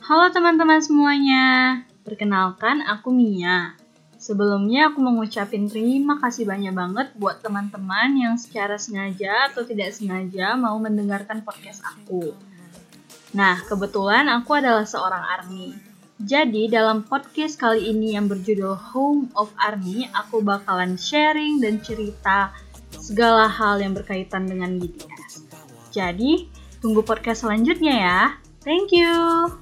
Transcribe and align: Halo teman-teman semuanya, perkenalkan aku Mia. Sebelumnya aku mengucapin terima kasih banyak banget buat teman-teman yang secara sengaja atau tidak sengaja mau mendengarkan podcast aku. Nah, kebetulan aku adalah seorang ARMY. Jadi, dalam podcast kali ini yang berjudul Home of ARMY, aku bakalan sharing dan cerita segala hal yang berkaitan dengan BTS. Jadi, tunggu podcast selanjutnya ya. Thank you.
Halo 0.00 0.32
teman-teman 0.32 0.80
semuanya, 0.80 1.84
perkenalkan 2.08 2.80
aku 2.88 3.12
Mia. 3.12 3.76
Sebelumnya 4.16 4.88
aku 4.88 5.04
mengucapin 5.04 5.68
terima 5.68 6.16
kasih 6.16 6.48
banyak 6.48 6.72
banget 6.72 7.12
buat 7.20 7.44
teman-teman 7.44 8.16
yang 8.16 8.34
secara 8.40 8.80
sengaja 8.80 9.52
atau 9.52 9.60
tidak 9.60 9.92
sengaja 9.92 10.56
mau 10.56 10.80
mendengarkan 10.80 11.44
podcast 11.44 11.84
aku. 11.84 12.32
Nah, 13.36 13.60
kebetulan 13.68 14.24
aku 14.32 14.56
adalah 14.56 14.88
seorang 14.88 15.20
ARMY. 15.20 15.76
Jadi, 16.16 16.72
dalam 16.72 17.04
podcast 17.04 17.60
kali 17.60 17.92
ini 17.92 18.16
yang 18.16 18.24
berjudul 18.24 18.72
Home 18.96 19.28
of 19.36 19.52
ARMY, 19.60 20.08
aku 20.16 20.40
bakalan 20.40 20.96
sharing 20.96 21.60
dan 21.60 21.76
cerita 21.84 22.56
segala 22.96 23.52
hal 23.52 23.84
yang 23.84 23.92
berkaitan 23.92 24.48
dengan 24.48 24.80
BTS. 24.80 25.44
Jadi, 25.92 26.48
tunggu 26.80 27.04
podcast 27.04 27.44
selanjutnya 27.44 27.94
ya. 28.00 28.20
Thank 28.64 28.92
you. 28.92 29.59